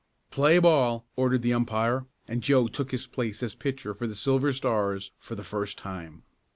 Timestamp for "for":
3.93-4.07, 5.19-5.35